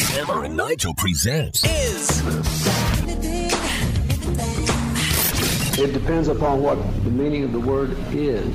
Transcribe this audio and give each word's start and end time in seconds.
Hammer 0.00 0.44
and 0.44 0.56
Nigel 0.56 0.94
presents 0.94 1.64
is. 1.64 2.22
It 5.78 5.92
depends 5.92 6.28
upon 6.28 6.62
what 6.62 6.76
the 7.04 7.10
meaning 7.10 7.44
of 7.44 7.52
the 7.52 7.60
word 7.60 7.96
is. 8.12 8.46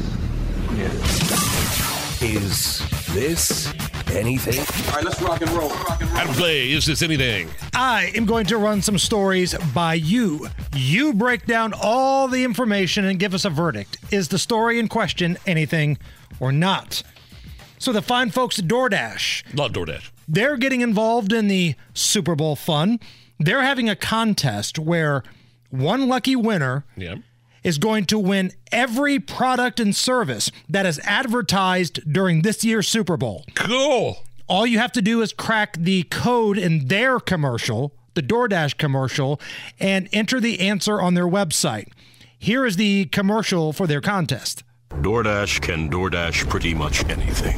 Is 2.21 2.81
this 3.13 3.73
anything? 4.11 4.59
All 4.87 4.95
right, 4.95 5.03
let's 5.03 5.21
rock 5.21 5.41
and 5.41 5.49
roll. 5.51 5.69
Rock 5.69 6.01
and 6.01 6.09
roll. 6.09 6.19
Adam 6.19 6.33
Clay, 6.35 6.71
is 6.71 6.85
this 6.85 7.01
anything? 7.01 7.49
I 7.73 8.11
am 8.15 8.25
going 8.25 8.45
to 8.47 8.57
run 8.57 8.81
some 8.81 8.97
stories 8.97 9.53
by 9.73 9.95
you. 9.95 10.47
You 10.73 11.13
break 11.13 11.45
down 11.45 11.73
all 11.81 12.27
the 12.27 12.43
information 12.43 13.05
and 13.05 13.19
give 13.19 13.33
us 13.33 13.45
a 13.45 13.49
verdict. 13.49 13.97
Is 14.11 14.29
the 14.29 14.39
story 14.39 14.79
in 14.79 14.87
question 14.87 15.37
anything 15.45 15.97
or 16.39 16.51
not? 16.51 17.03
So 17.79 17.91
the 17.91 18.01
fine 18.01 18.31
folks 18.31 18.59
at 18.59 18.65
DoorDash, 18.65 19.57
Love 19.57 19.73
DoorDash. 19.73 20.09
They're 20.27 20.57
getting 20.57 20.81
involved 20.81 21.31
in 21.33 21.47
the 21.47 21.75
Super 21.93 22.35
Bowl 22.35 22.55
fun. 22.55 22.99
They're 23.39 23.61
having 23.63 23.89
a 23.89 23.95
contest 23.95 24.77
where 24.79 25.23
one 25.69 26.07
lucky 26.07 26.35
winner 26.35 26.85
Yeah. 26.95 27.15
is 27.63 27.77
going 27.77 28.05
to 28.05 28.19
win 28.19 28.51
every 28.71 29.19
product 29.19 29.79
and 29.79 29.95
service 29.95 30.51
that 30.69 30.85
is 30.85 30.99
advertised 31.05 31.99
during 32.11 32.41
this 32.41 32.63
year's 32.63 32.87
Super 32.87 33.17
Bowl. 33.17 33.45
Cool. 33.55 34.17
All 34.47 34.67
you 34.67 34.77
have 34.79 34.91
to 34.93 35.01
do 35.01 35.21
is 35.21 35.33
crack 35.33 35.77
the 35.77 36.03
code 36.03 36.57
in 36.57 36.87
their 36.89 37.19
commercial, 37.19 37.93
the 38.13 38.21
DoorDash 38.21 38.77
commercial, 38.77 39.39
and 39.79 40.07
enter 40.13 40.39
the 40.39 40.59
answer 40.59 41.01
on 41.01 41.13
their 41.13 41.27
website. 41.27 41.87
Here 42.37 42.65
is 42.65 42.75
the 42.75 43.05
commercial 43.05 43.71
for 43.73 43.87
their 43.87 44.01
contest. 44.01 44.63
DoorDash 44.89 45.61
can 45.61 45.89
DoorDash 45.89 46.49
pretty 46.49 46.73
much 46.73 47.03
anything. 47.09 47.57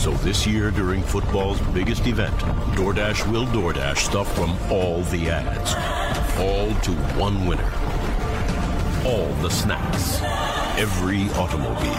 So 0.00 0.12
this 0.12 0.46
year 0.46 0.70
during 0.70 1.02
football's 1.02 1.60
biggest 1.74 2.06
event, 2.06 2.34
DoorDash 2.74 3.30
will 3.30 3.44
DoorDash 3.44 3.98
stuff 3.98 4.34
from 4.34 4.56
all 4.72 5.02
the 5.02 5.28
ads. 5.28 5.74
All 6.38 6.74
to 6.84 6.92
one 7.20 7.46
winner. 7.46 7.70
All 9.04 9.30
the 9.42 9.50
snacks. 9.50 10.22
Every 10.80 11.28
automobile. 11.38 11.92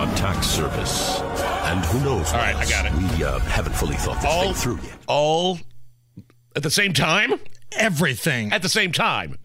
A 0.00 0.16
tax 0.16 0.46
service. 0.46 1.20
And 1.66 1.84
who 1.84 2.00
knows? 2.00 2.32
All 2.32 2.38
right, 2.38 2.56
I 2.56 2.64
got 2.64 2.86
it. 2.86 2.94
We 2.94 3.22
uh, 3.22 3.38
haven't 3.40 3.74
fully 3.74 3.96
thought 3.96 4.22
this 4.22 4.24
All 4.24 4.44
thing 4.44 4.54
through 4.54 4.80
yet. 4.82 4.98
All 5.06 5.58
at 6.56 6.62
the 6.62 6.70
same 6.70 6.94
time? 6.94 7.34
Everything. 7.72 8.50
At 8.50 8.62
the 8.62 8.70
same 8.70 8.92
time. 8.92 9.36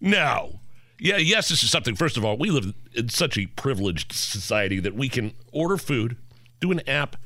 No. 0.00 0.60
Yeah, 0.98 1.18
yes, 1.18 1.50
this 1.50 1.62
is 1.62 1.70
something. 1.70 1.94
First 1.94 2.16
of 2.16 2.24
all, 2.24 2.38
we 2.38 2.50
live 2.50 2.72
in 2.94 3.10
such 3.10 3.36
a 3.36 3.44
privileged 3.44 4.12
society 4.12 4.80
that 4.80 4.94
we 4.94 5.10
can 5.10 5.34
order 5.52 5.76
food, 5.76 6.16
do 6.60 6.70
an 6.70 6.86
app, 6.88 7.16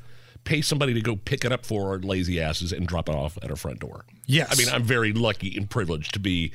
pay 0.43 0.61
somebody 0.61 0.93
to 0.93 1.01
go 1.01 1.15
pick 1.15 1.43
it 1.45 1.51
up 1.51 1.65
for 1.65 1.89
our 1.89 1.99
lazy 1.99 2.39
asses 2.39 2.71
and 2.71 2.87
drop 2.87 3.09
it 3.09 3.15
off 3.15 3.37
at 3.41 3.49
our 3.49 3.55
front 3.55 3.79
door. 3.79 4.05
Yes. 4.25 4.49
I 4.51 4.55
mean, 4.55 4.73
I'm 4.73 4.83
very 4.83 5.11
lucky 5.13 5.55
and 5.57 5.69
privileged 5.69 6.13
to 6.13 6.19
be 6.19 6.51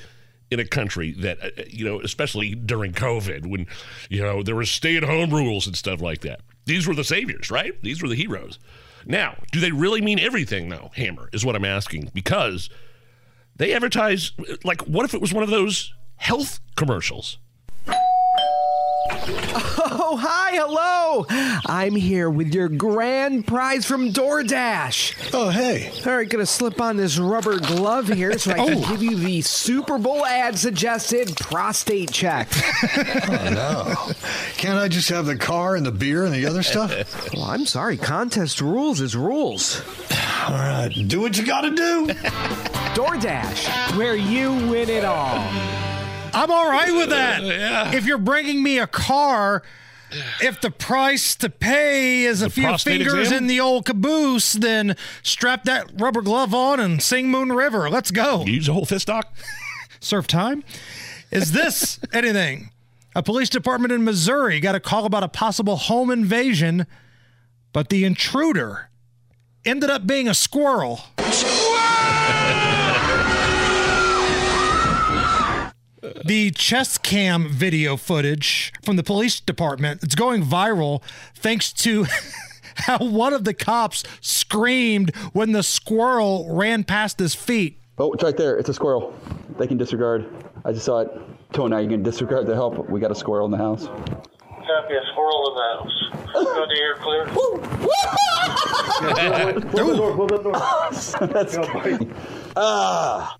in 0.50 0.58
a 0.58 0.64
country 0.64 1.12
that, 1.12 1.42
uh, 1.42 1.62
you 1.68 1.84
know, 1.84 2.00
especially 2.00 2.54
during 2.54 2.92
COVID 2.92 3.46
when, 3.46 3.66
you 4.08 4.20
know, 4.20 4.42
there 4.42 4.56
were 4.56 4.64
stay 4.64 4.96
at 4.96 5.04
home 5.04 5.30
rules 5.30 5.66
and 5.66 5.76
stuff 5.76 6.00
like 6.00 6.22
that. 6.22 6.40
These 6.66 6.86
were 6.86 6.94
the 6.94 7.04
saviors, 7.04 7.50
right? 7.50 7.80
These 7.82 8.02
were 8.02 8.08
the 8.08 8.16
heroes. 8.16 8.58
Now, 9.06 9.36
do 9.52 9.60
they 9.60 9.72
really 9.72 10.00
mean 10.00 10.18
everything, 10.18 10.68
though, 10.68 10.90
Hammer, 10.94 11.30
is 11.32 11.44
what 11.44 11.56
I'm 11.56 11.64
asking? 11.64 12.10
Because 12.12 12.68
they 13.56 13.72
advertise, 13.72 14.32
like, 14.64 14.82
what 14.82 15.04
if 15.04 15.14
it 15.14 15.20
was 15.20 15.32
one 15.32 15.42
of 15.42 15.50
those 15.50 15.94
health 16.16 16.60
commercials? 16.76 17.38
Oh, 19.22 20.16
hi, 20.16 20.52
hello. 20.56 21.26
I'm 21.66 21.94
here 21.94 22.28
with 22.28 22.54
your 22.54 22.68
grand 22.68 23.46
prize 23.46 23.86
from 23.86 24.12
DoorDash. 24.12 25.30
Oh, 25.32 25.50
hey. 25.50 25.90
All 26.06 26.16
right, 26.16 26.28
gonna 26.28 26.46
slip 26.46 26.80
on 26.80 26.96
this 26.96 27.18
rubber 27.18 27.58
glove 27.58 28.08
here 28.08 28.38
so 28.38 28.52
I 28.52 28.56
can 28.56 28.84
oh. 28.84 28.88
give 28.88 29.02
you 29.02 29.16
the 29.16 29.40
Super 29.42 29.98
Bowl 29.98 30.24
ad 30.24 30.58
suggested 30.58 31.36
prostate 31.36 32.12
check. 32.12 32.48
Oh, 33.28 33.50
no. 33.52 34.12
Can't 34.56 34.78
I 34.78 34.88
just 34.88 35.08
have 35.10 35.26
the 35.26 35.36
car 35.36 35.76
and 35.76 35.84
the 35.84 35.92
beer 35.92 36.24
and 36.24 36.34
the 36.34 36.46
other 36.46 36.62
stuff? 36.62 37.32
well, 37.34 37.44
I'm 37.44 37.66
sorry, 37.66 37.96
contest 37.96 38.60
rules 38.60 39.00
is 39.00 39.16
rules. 39.16 39.82
All 40.46 40.54
right, 40.54 40.90
do 41.06 41.20
what 41.20 41.36
you 41.38 41.46
gotta 41.46 41.70
do. 41.70 42.06
DoorDash, 42.94 43.96
where 43.96 44.16
you 44.16 44.52
win 44.68 44.88
it 44.88 45.04
all. 45.04 45.89
I'm 46.32 46.50
all 46.50 46.68
right 46.70 46.92
with 46.92 47.10
that. 47.10 47.42
Yeah. 47.50 47.92
If 47.94 48.06
you're 48.06 48.18
bringing 48.18 48.62
me 48.62 48.78
a 48.78 48.86
car, 48.86 49.62
if 50.40 50.60
the 50.60 50.70
price 50.70 51.34
to 51.36 51.48
pay 51.50 52.24
is 52.24 52.42
a 52.42 52.44
The 52.46 52.50
few 52.50 52.64
prostate 52.64 52.98
fingers 52.98 53.28
exam? 53.28 53.38
in 53.38 53.46
the 53.46 53.60
old 53.60 53.84
caboose, 53.86 54.52
then 54.54 54.96
strap 55.22 55.64
that 55.64 55.90
rubber 56.00 56.22
glove 56.22 56.54
on 56.54 56.80
and 56.80 57.02
sing 57.02 57.28
Moon 57.30 57.50
River. 57.52 57.88
Let's 57.90 58.10
go. 58.10 58.44
You 58.44 58.54
use 58.54 58.68
a 58.68 58.72
whole 58.72 58.84
fist 58.86 59.06
doc? 59.08 59.32
Surf 60.00 60.26
time. 60.26 60.64
Is 61.30 61.52
this 61.52 62.00
anything? 62.12 62.70
A 63.14 63.22
police 63.22 63.48
department 63.48 63.92
in 63.92 64.04
Missouri 64.04 64.60
got 64.60 64.74
a 64.74 64.80
call 64.80 65.04
about 65.04 65.22
a 65.24 65.28
possible 65.28 65.76
home 65.76 66.10
invasion, 66.10 66.86
but 67.72 67.88
the 67.88 68.04
intruder 68.04 68.88
ended 69.64 69.90
up 69.90 70.06
being 70.06 70.28
a 70.28 70.34
squirrel. 70.34 71.00
The 76.24 76.50
chest 76.50 77.02
cam 77.02 77.48
video 77.48 77.96
footage 77.96 78.72
from 78.82 78.96
the 78.96 79.02
police 79.02 79.40
department 79.40 80.02
it's 80.02 80.14
going 80.14 80.42
viral 80.42 81.02
thanks 81.34 81.72
to 81.72 82.06
how 82.74 82.98
one 82.98 83.32
of 83.32 83.44
the 83.44 83.54
cops 83.54 84.04
screamed 84.20 85.14
when 85.32 85.52
the 85.52 85.62
squirrel 85.62 86.46
ran 86.50 86.84
past 86.84 87.18
his 87.18 87.34
feet 87.34 87.80
Oh, 88.00 88.12
it's 88.12 88.24
right 88.24 88.34
there. 88.34 88.56
It's 88.56 88.70
a 88.70 88.72
squirrel. 88.72 89.14
They 89.58 89.66
can 89.66 89.76
disregard. 89.76 90.26
I 90.64 90.72
just 90.72 90.86
saw 90.86 91.00
it. 91.00 91.10
Tony, 91.52 91.72
now 91.72 91.78
you 91.80 91.88
can 91.90 92.02
disregard 92.02 92.46
the 92.46 92.54
help. 92.54 92.88
We 92.88 92.98
got 92.98 93.10
a 93.10 93.14
squirrel 93.14 93.44
in 93.44 93.50
the 93.50 93.58
house. 93.58 93.88
Copy 93.88 94.94
a 94.94 95.02
squirrel 95.12 95.50
in 95.50 95.54
the 95.54 95.66
house. 95.74 96.08
Go 96.32 96.66
to 96.66 96.76
air 96.80 96.94
clear. 96.96 97.26
That's 101.30 101.56
funny. 101.56 102.08
Ah. 102.56 103.36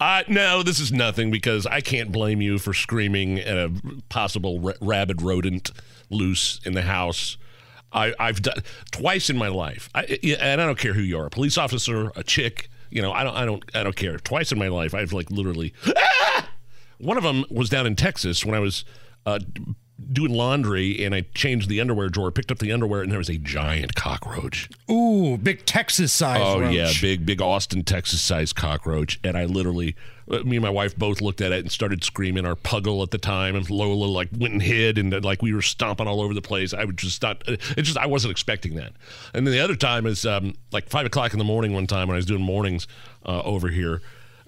Uh, 0.00 0.22
no, 0.28 0.62
this 0.62 0.78
is 0.78 0.92
nothing 0.92 1.30
because 1.30 1.66
I 1.66 1.80
can't 1.80 2.12
blame 2.12 2.40
you 2.40 2.58
for 2.58 2.72
screaming 2.72 3.40
at 3.40 3.56
a 3.58 3.72
possible 4.08 4.60
ra- 4.60 4.74
rabid 4.80 5.22
rodent 5.22 5.70
loose 6.08 6.60
in 6.64 6.74
the 6.74 6.82
house. 6.82 7.36
I, 7.92 8.14
I've 8.18 8.42
done 8.42 8.62
twice 8.92 9.28
in 9.30 9.36
my 9.36 9.48
life, 9.48 9.88
I, 9.94 10.02
and 10.40 10.60
I 10.60 10.66
don't 10.66 10.78
care 10.78 10.92
who 10.92 11.00
you 11.00 11.18
are, 11.18 11.26
a 11.26 11.30
police 11.30 11.58
officer, 11.58 12.12
a 12.14 12.22
chick. 12.22 12.68
You 12.90 13.02
know, 13.02 13.12
I 13.12 13.24
don't, 13.24 13.34
I 13.36 13.44
don't, 13.44 13.64
I 13.74 13.82
don't 13.82 13.96
care. 13.96 14.18
Twice 14.18 14.52
in 14.52 14.58
my 14.58 14.68
life, 14.68 14.94
I've 14.94 15.12
like 15.12 15.30
literally. 15.30 15.74
Ah! 15.96 16.48
One 16.98 17.16
of 17.16 17.22
them 17.22 17.44
was 17.48 17.68
down 17.68 17.86
in 17.86 17.94
Texas 17.94 18.44
when 18.44 18.56
I 18.56 18.58
was 18.58 18.84
uh, 19.24 19.38
doing 20.12 20.32
laundry 20.32 21.04
and 21.04 21.14
I 21.14 21.22
changed 21.34 21.68
the 21.68 21.80
underwear 21.80 22.08
drawer, 22.08 22.30
picked 22.30 22.52
up 22.52 22.58
the 22.58 22.72
underwear, 22.72 23.02
and 23.02 23.10
there 23.10 23.18
was 23.18 23.28
a 23.28 23.36
giant 23.38 23.94
cockroach. 23.94 24.68
ooh 24.90 25.36
big 25.36 25.66
texas 25.66 26.12
size 26.12 26.40
Oh 26.42 26.60
roach. 26.60 26.74
yeah, 26.74 26.90
big 27.00 27.26
big 27.26 27.42
Austin, 27.42 27.82
Texas 27.84 28.20
sized 28.20 28.54
cockroach, 28.56 29.18
and 29.24 29.36
I 29.36 29.44
literally, 29.44 29.96
uh, 30.30 30.38
me 30.44 30.56
and 30.56 30.62
my 30.62 30.70
wife 30.70 30.96
both 30.96 31.20
looked 31.20 31.40
at 31.40 31.50
it 31.52 31.60
and 31.60 31.72
started 31.72 32.04
screaming. 32.04 32.46
Our 32.46 32.54
puggle 32.54 33.02
at 33.02 33.10
the 33.10 33.18
time, 33.18 33.56
and 33.56 33.68
Lola 33.68 34.04
like 34.06 34.28
went 34.36 34.52
and 34.52 34.62
hid, 34.62 34.98
and 34.98 35.12
uh, 35.12 35.20
like 35.22 35.42
we 35.42 35.52
were 35.52 35.62
stomping 35.62 36.06
all 36.06 36.20
over 36.20 36.32
the 36.32 36.42
place. 36.42 36.72
I 36.72 36.84
would 36.84 36.96
just 36.96 37.20
not. 37.22 37.42
It 37.48 37.82
just 37.82 37.98
I 37.98 38.06
wasn't 38.06 38.30
expecting 38.30 38.74
that. 38.76 38.92
And 39.34 39.46
then 39.46 39.52
the 39.52 39.60
other 39.60 39.76
time 39.76 40.06
is 40.06 40.24
um, 40.24 40.54
like 40.70 40.88
five 40.88 41.06
o'clock 41.06 41.32
in 41.32 41.38
the 41.38 41.44
morning 41.44 41.72
one 41.74 41.86
time 41.86 42.06
when 42.08 42.14
I 42.14 42.18
was 42.18 42.26
doing 42.26 42.42
mornings 42.42 42.86
uh, 43.26 43.42
over 43.42 43.68
here. 43.68 44.00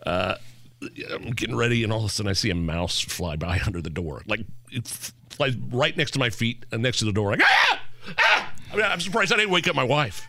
Uh, 0.07 0.37
I'm 1.13 1.31
getting 1.31 1.57
ready, 1.57 1.85
and 1.85 1.93
all 1.93 2.01
of 2.01 2.07
a 2.07 2.09
sudden 2.09 2.31
I 2.31 2.33
see 2.33 2.51
a 2.51 2.55
mouse 2.55 3.01
fly 3.01 3.37
by 3.37 3.61
under 3.67 3.81
the 3.83 3.91
door. 3.91 4.23
Like 4.27 4.41
it 4.71 4.87
flies 5.31 5.57
right 5.57 5.97
next 5.97 6.13
to 6.13 6.19
my 6.19 6.31
feet 6.31 6.65
and 6.73 6.83
next 6.83 6.99
to 7.01 7.05
the 7.05 7.13
door. 7.13 7.31
Like 7.31 7.43
ah, 7.43 7.81
ah! 8.19 8.53
I 8.73 8.77
mean, 8.77 8.85
I'm 8.85 9.01
surprised 9.01 9.33
I 9.33 9.37
didn't 9.37 9.51
wake 9.51 9.67
up 9.67 9.75
my 9.75 9.85
wife. 9.85 10.27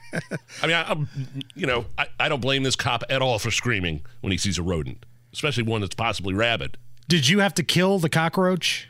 I 0.64 0.68
mean, 0.68 0.76
I, 0.76 0.90
I'm, 0.90 1.08
you 1.54 1.68
know, 1.68 1.86
I, 1.98 2.08
I 2.20 2.28
don't 2.28 2.42
blame 2.42 2.64
this 2.64 2.76
cop 2.76 3.04
at 3.10 3.22
all 3.22 3.38
for 3.38 3.52
screaming 3.52 4.02
when 4.22 4.32
he 4.32 4.38
sees 4.38 4.58
a 4.58 4.64
rodent, 4.64 5.06
especially 5.32 5.64
one 5.64 5.82
that's 5.82 5.94
possibly 5.94 6.34
rabid. 6.34 6.78
Did 7.08 7.30
you 7.30 7.40
have 7.40 7.54
to 7.56 7.64
kill 7.64 8.00
the 8.00 8.10
cockroach? 8.10 8.88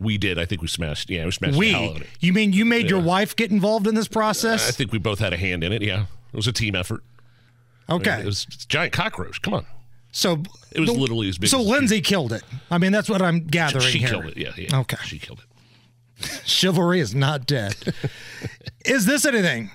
We 0.00 0.18
did. 0.18 0.38
I 0.38 0.44
think 0.46 0.62
we 0.62 0.68
smashed. 0.68 1.10
Yeah, 1.10 1.26
we 1.26 1.30
smashed 1.30 1.58
We. 1.58 1.72
hell 1.72 1.90
out 1.90 1.96
of 1.96 2.02
it. 2.02 2.08
You 2.20 2.32
mean 2.32 2.52
you 2.52 2.64
made 2.64 2.88
your 2.88 3.00
wife 3.00 3.36
get 3.36 3.50
involved 3.50 3.86
in 3.86 3.94
this 3.94 4.08
process? 4.08 4.68
I 4.68 4.72
think 4.72 4.92
we 4.92 4.98
both 4.98 5.18
had 5.18 5.32
a 5.32 5.36
hand 5.36 5.62
in 5.62 5.72
it. 5.72 5.82
Yeah, 5.82 6.06
it 6.32 6.36
was 6.36 6.46
a 6.46 6.52
team 6.52 6.74
effort. 6.74 7.04
Okay. 7.88 8.20
it 8.20 8.26
was 8.26 8.44
a 8.44 8.66
giant 8.66 8.92
cockroach. 8.92 9.42
Come 9.42 9.54
on. 9.54 9.66
So 10.12 10.42
It 10.72 10.80
was 10.80 10.90
the- 10.90 10.98
literally 10.98 11.28
as 11.28 11.38
big 11.38 11.50
So 11.50 11.60
as- 11.60 11.66
Lindsay 11.66 12.00
killed 12.00 12.32
it. 12.32 12.42
I 12.70 12.78
mean, 12.78 12.92
that's 12.92 13.08
what 13.08 13.22
I'm 13.22 13.44
gathering 13.46 13.84
She 13.84 13.98
here. 13.98 14.08
killed 14.08 14.24
it. 14.26 14.36
Yeah, 14.36 14.52
yeah. 14.56 14.78
Okay. 14.80 14.96
She 15.04 15.18
killed 15.18 15.40
it. 15.40 16.26
Chivalry 16.44 17.00
is 17.00 17.14
not 17.14 17.46
dead. 17.46 17.74
is 18.84 19.06
this 19.06 19.24
anything? 19.24 19.70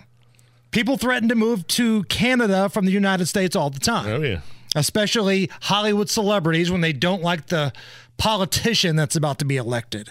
People 0.72 0.98
threaten 0.98 1.30
to 1.30 1.36
move 1.36 1.66
to 1.68 2.04
Canada 2.06 2.68
from 2.70 2.86
the 2.86 2.92
United 2.92 3.28
States 3.28 3.56
all 3.56 3.70
the 3.70 3.80
time. 3.80 4.08
Oh 4.08 4.22
yeah. 4.22 4.42
Especially 4.76 5.50
Hollywood 5.62 6.10
celebrities 6.10 6.70
when 6.70 6.82
they 6.82 6.92
don't 6.92 7.22
like 7.22 7.48
the 7.48 7.72
politician 8.18 8.96
that's 8.98 9.16
about 9.16 9.40
to 9.40 9.46
be 9.46 9.56
elected. 9.56 10.10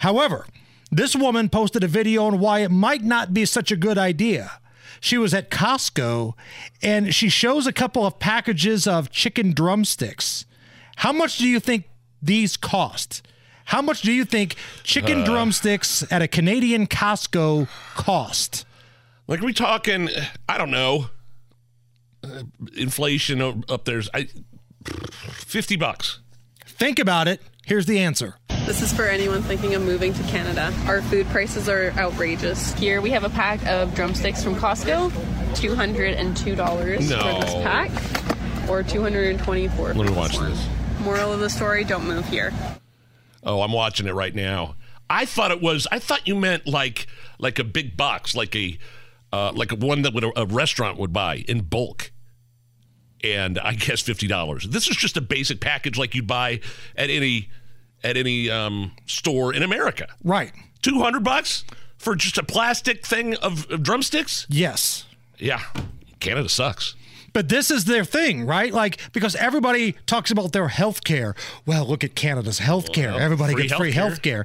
However, 0.00 0.46
this 0.92 1.16
woman 1.16 1.48
posted 1.48 1.82
a 1.82 1.88
video 1.88 2.24
on 2.26 2.38
why 2.38 2.60
it 2.60 2.70
might 2.70 3.02
not 3.02 3.34
be 3.34 3.44
such 3.44 3.72
a 3.72 3.76
good 3.76 3.98
idea. 3.98 4.52
She 5.00 5.18
was 5.18 5.32
at 5.34 5.50
Costco 5.50 6.34
and 6.82 7.14
she 7.14 7.28
shows 7.28 7.66
a 7.66 7.72
couple 7.72 8.04
of 8.06 8.18
packages 8.18 8.86
of 8.86 9.10
chicken 9.10 9.52
drumsticks. 9.52 10.44
How 10.96 11.12
much 11.12 11.38
do 11.38 11.46
you 11.46 11.60
think 11.60 11.84
these 12.20 12.56
cost? 12.56 13.22
How 13.66 13.82
much 13.82 14.02
do 14.02 14.12
you 14.12 14.24
think 14.24 14.56
chicken 14.82 15.22
Uh. 15.22 15.24
drumsticks 15.24 16.04
at 16.10 16.22
a 16.22 16.28
Canadian 16.28 16.86
Costco 16.86 17.68
cost? 17.94 18.64
Like, 19.26 19.40
are 19.42 19.44
we 19.46 19.52
talking? 19.52 20.08
I 20.48 20.56
don't 20.58 20.70
know. 20.70 21.10
Uh, 22.24 22.44
inflation 22.76 23.40
up 23.68 23.84
there's 23.84 24.08
I, 24.14 24.28
fifty 25.32 25.76
bucks. 25.76 26.18
Think 26.66 26.98
about 26.98 27.28
it. 27.28 27.40
Here's 27.66 27.86
the 27.86 27.98
answer. 28.00 28.36
This 28.68 28.82
is 28.82 28.92
for 28.92 29.06
anyone 29.06 29.40
thinking 29.40 29.74
of 29.74 29.80
moving 29.80 30.12
to 30.12 30.22
Canada. 30.24 30.74
Our 30.84 31.00
food 31.00 31.26
prices 31.28 31.70
are 31.70 31.90
outrageous. 31.96 32.74
Here 32.74 33.00
we 33.00 33.08
have 33.12 33.24
a 33.24 33.30
pack 33.30 33.66
of 33.66 33.94
drumsticks 33.94 34.44
from 34.44 34.56
Costco, 34.56 35.10
$202 35.54 37.08
No. 37.08 37.18
for 37.18 37.46
this 37.46 37.54
pack, 37.64 37.90
or 38.68 38.82
$224 38.82 39.96
Let 39.96 40.06
me 40.06 40.12
watch 40.12 40.38
this. 40.38 40.68
Moral 41.00 41.32
of 41.32 41.40
the 41.40 41.48
story, 41.48 41.82
don't 41.82 42.06
move 42.06 42.28
here. 42.28 42.52
Oh, 43.42 43.62
I'm 43.62 43.72
watching 43.72 44.06
it 44.06 44.12
right 44.12 44.34
now. 44.34 44.74
I 45.08 45.24
thought 45.24 45.50
it 45.50 45.62
was. 45.62 45.86
I 45.90 45.98
thought 45.98 46.28
you 46.28 46.34
meant 46.34 46.66
like 46.66 47.06
like 47.38 47.58
a 47.58 47.64
big 47.64 47.96
box, 47.96 48.36
like 48.36 48.54
a 48.54 48.78
uh, 49.32 49.50
like 49.52 49.70
one 49.70 50.02
that 50.02 50.12
would 50.12 50.24
a, 50.24 50.40
a 50.40 50.44
restaurant 50.44 50.98
would 50.98 51.14
buy 51.14 51.36
in 51.48 51.62
bulk. 51.62 52.12
And 53.24 53.58
I 53.58 53.72
guess 53.72 54.02
fifty 54.02 54.26
dollars. 54.26 54.68
This 54.68 54.88
is 54.88 54.96
just 54.98 55.16
a 55.16 55.22
basic 55.22 55.58
package 55.62 55.96
like 55.96 56.14
you'd 56.14 56.26
buy 56.26 56.60
at 56.94 57.08
any 57.08 57.48
at 58.04 58.16
any 58.16 58.50
um, 58.50 58.92
store 59.06 59.54
in 59.54 59.62
America. 59.62 60.06
Right. 60.24 60.52
Two 60.82 61.00
hundred 61.00 61.24
bucks 61.24 61.64
for 61.96 62.14
just 62.14 62.38
a 62.38 62.42
plastic 62.42 63.04
thing 63.04 63.34
of, 63.36 63.70
of 63.70 63.82
drumsticks. 63.82 64.46
Yes. 64.48 65.04
Yeah, 65.38 65.62
Canada 66.20 66.48
sucks. 66.48 66.94
But 67.32 67.48
this 67.48 67.70
is 67.70 67.84
their 67.84 68.04
thing, 68.04 68.46
right? 68.46 68.72
Like 68.72 68.98
because 69.12 69.36
everybody 69.36 69.92
talks 70.06 70.30
about 70.30 70.52
their 70.52 70.68
health 70.68 71.04
care. 71.04 71.34
Well, 71.66 71.86
look 71.86 72.02
at 72.02 72.14
Canada's 72.14 72.58
health 72.58 72.92
care. 72.92 73.10
Well, 73.12 73.20
everybody 73.20 73.52
free 73.52 73.62
gets 73.62 73.74
free 73.74 73.92
health 73.92 74.22
care. 74.22 74.44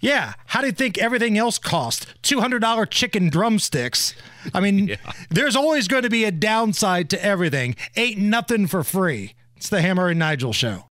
Yeah. 0.00 0.32
How 0.46 0.60
do 0.60 0.66
you 0.66 0.72
think 0.72 0.98
everything 0.98 1.38
else 1.38 1.58
costs? 1.58 2.06
$200 2.24 2.90
chicken 2.90 3.30
drumsticks. 3.30 4.14
I 4.52 4.60
mean, 4.60 4.96
there's 5.30 5.54
always 5.54 5.86
going 5.86 6.02
to 6.02 6.10
be 6.10 6.24
a 6.24 6.32
downside 6.32 7.08
to 7.10 7.24
everything. 7.24 7.76
Ain't 7.96 8.18
nothing 8.18 8.66
for 8.66 8.82
free. 8.82 9.34
It's 9.56 9.68
the 9.68 9.80
Hammer 9.80 10.08
and 10.08 10.18
Nigel 10.18 10.52
show. 10.52 10.86